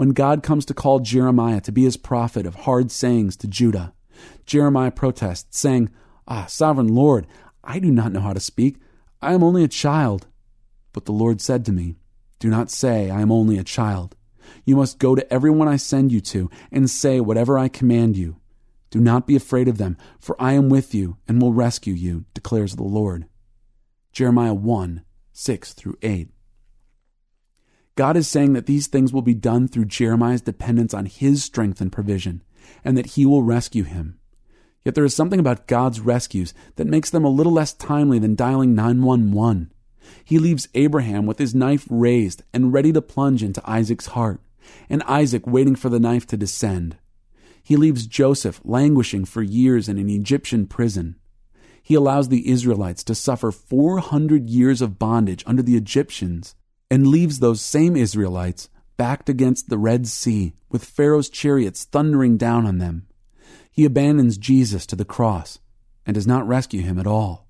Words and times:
When 0.00 0.12
God 0.12 0.42
comes 0.42 0.64
to 0.64 0.72
call 0.72 1.00
Jeremiah 1.00 1.60
to 1.60 1.72
be 1.72 1.84
his 1.84 1.98
prophet 1.98 2.46
of 2.46 2.54
hard 2.54 2.90
sayings 2.90 3.36
to 3.36 3.46
Judah, 3.46 3.92
Jeremiah 4.46 4.90
protests, 4.90 5.58
saying, 5.58 5.90
Ah, 6.26 6.46
sovereign 6.46 6.88
Lord, 6.88 7.26
I 7.62 7.80
do 7.80 7.90
not 7.90 8.10
know 8.10 8.20
how 8.20 8.32
to 8.32 8.40
speak. 8.40 8.78
I 9.20 9.34
am 9.34 9.44
only 9.44 9.62
a 9.62 9.68
child. 9.68 10.26
But 10.94 11.04
the 11.04 11.12
Lord 11.12 11.42
said 11.42 11.66
to 11.66 11.72
me, 11.72 11.96
Do 12.38 12.48
not 12.48 12.70
say, 12.70 13.10
I 13.10 13.20
am 13.20 13.30
only 13.30 13.58
a 13.58 13.62
child. 13.62 14.16
You 14.64 14.74
must 14.74 14.98
go 14.98 15.14
to 15.14 15.30
everyone 15.30 15.68
I 15.68 15.76
send 15.76 16.12
you 16.12 16.22
to 16.22 16.48
and 16.72 16.88
say 16.88 17.20
whatever 17.20 17.58
I 17.58 17.68
command 17.68 18.16
you. 18.16 18.40
Do 18.88 19.00
not 19.00 19.26
be 19.26 19.36
afraid 19.36 19.68
of 19.68 19.76
them, 19.76 19.98
for 20.18 20.34
I 20.40 20.54
am 20.54 20.70
with 20.70 20.94
you 20.94 21.18
and 21.28 21.42
will 21.42 21.52
rescue 21.52 21.92
you, 21.92 22.24
declares 22.32 22.76
the 22.76 22.84
Lord. 22.84 23.26
Jeremiah 24.12 24.54
1 24.54 25.02
6 25.34 25.74
through 25.74 25.98
8. 26.00 26.30
God 28.00 28.16
is 28.16 28.26
saying 28.26 28.54
that 28.54 28.64
these 28.64 28.86
things 28.86 29.12
will 29.12 29.20
be 29.20 29.34
done 29.34 29.68
through 29.68 29.84
Jeremiah's 29.84 30.40
dependence 30.40 30.94
on 30.94 31.04
his 31.04 31.44
strength 31.44 31.82
and 31.82 31.92
provision, 31.92 32.42
and 32.82 32.96
that 32.96 33.08
he 33.08 33.26
will 33.26 33.42
rescue 33.42 33.84
him. 33.84 34.18
Yet 34.86 34.94
there 34.94 35.04
is 35.04 35.14
something 35.14 35.38
about 35.38 35.66
God's 35.66 36.00
rescues 36.00 36.54
that 36.76 36.86
makes 36.86 37.10
them 37.10 37.26
a 37.26 37.28
little 37.28 37.52
less 37.52 37.74
timely 37.74 38.18
than 38.18 38.34
dialing 38.34 38.74
911. 38.74 39.70
He 40.24 40.38
leaves 40.38 40.70
Abraham 40.72 41.26
with 41.26 41.36
his 41.36 41.54
knife 41.54 41.86
raised 41.90 42.42
and 42.54 42.72
ready 42.72 42.90
to 42.90 43.02
plunge 43.02 43.42
into 43.42 43.60
Isaac's 43.70 44.06
heart, 44.06 44.40
and 44.88 45.02
Isaac 45.02 45.46
waiting 45.46 45.76
for 45.76 45.90
the 45.90 46.00
knife 46.00 46.26
to 46.28 46.38
descend. 46.38 46.96
He 47.62 47.76
leaves 47.76 48.06
Joseph 48.06 48.62
languishing 48.64 49.26
for 49.26 49.42
years 49.42 49.90
in 49.90 49.98
an 49.98 50.08
Egyptian 50.08 50.66
prison. 50.66 51.16
He 51.82 51.96
allows 51.96 52.30
the 52.30 52.48
Israelites 52.48 53.04
to 53.04 53.14
suffer 53.14 53.52
400 53.52 54.48
years 54.48 54.80
of 54.80 54.98
bondage 54.98 55.44
under 55.46 55.60
the 55.60 55.76
Egyptians 55.76 56.54
and 56.90 57.06
leaves 57.06 57.38
those 57.38 57.60
same 57.60 57.96
Israelites 57.96 58.68
backed 58.96 59.28
against 59.28 59.68
the 59.68 59.78
Red 59.78 60.06
Sea 60.06 60.54
with 60.68 60.84
Pharaoh's 60.84 61.30
chariots 61.30 61.84
thundering 61.84 62.36
down 62.36 62.66
on 62.66 62.78
them. 62.78 63.06
He 63.70 63.84
abandons 63.84 64.36
Jesus 64.36 64.86
to 64.86 64.96
the 64.96 65.04
cross 65.04 65.58
and 66.04 66.14
does 66.14 66.26
not 66.26 66.46
rescue 66.46 66.82
him 66.82 66.98
at 66.98 67.06
all. 67.06 67.46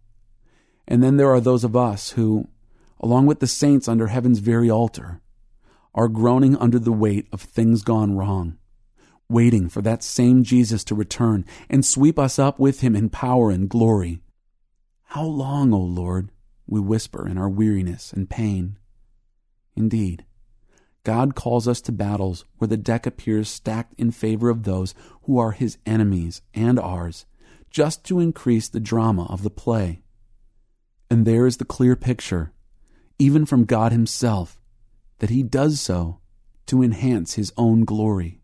And 0.86 1.02
then 1.02 1.16
there 1.16 1.30
are 1.30 1.40
those 1.40 1.64
of 1.64 1.76
us 1.76 2.10
who, 2.10 2.48
along 3.00 3.26
with 3.26 3.40
the 3.40 3.46
saints 3.46 3.88
under 3.88 4.08
heaven's 4.08 4.40
very 4.40 4.70
altar, 4.70 5.20
are 5.94 6.08
groaning 6.08 6.56
under 6.56 6.78
the 6.78 6.92
weight 6.92 7.26
of 7.32 7.40
things 7.40 7.82
gone 7.82 8.16
wrong 8.16 8.58
waiting 9.30 9.68
for 9.68 9.80
that 9.80 10.02
same 10.02 10.42
Jesus 10.42 10.84
to 10.84 10.94
return 10.94 11.44
and 11.70 11.86
sweep 11.86 12.18
us 12.18 12.38
up 12.38 12.58
with 12.58 12.80
him 12.80 12.96
in 12.96 13.08
power 13.08 13.50
and 13.50 13.68
glory. 13.68 14.20
How 15.04 15.24
long, 15.24 15.72
O 15.72 15.78
Lord? 15.78 16.30
we 16.66 16.78
whisper 16.78 17.26
in 17.26 17.36
our 17.36 17.48
weariness 17.48 18.12
and 18.12 18.30
pain. 18.30 18.76
Indeed, 19.80 20.26
God 21.04 21.34
calls 21.34 21.66
us 21.66 21.80
to 21.80 21.90
battles 21.90 22.44
where 22.58 22.68
the 22.68 22.76
deck 22.76 23.06
appears 23.06 23.48
stacked 23.48 23.94
in 23.96 24.10
favor 24.10 24.50
of 24.50 24.64
those 24.64 24.94
who 25.22 25.38
are 25.38 25.52
his 25.52 25.78
enemies 25.86 26.42
and 26.52 26.78
ours, 26.78 27.24
just 27.70 28.04
to 28.04 28.20
increase 28.20 28.68
the 28.68 28.78
drama 28.78 29.24
of 29.30 29.42
the 29.42 29.48
play. 29.48 30.02
And 31.08 31.24
there 31.24 31.46
is 31.46 31.56
the 31.56 31.64
clear 31.64 31.96
picture, 31.96 32.52
even 33.18 33.46
from 33.46 33.64
God 33.64 33.90
himself, 33.90 34.60
that 35.20 35.30
he 35.30 35.42
does 35.42 35.80
so 35.80 36.20
to 36.66 36.82
enhance 36.82 37.34
his 37.36 37.54
own 37.56 37.86
glory. 37.86 38.39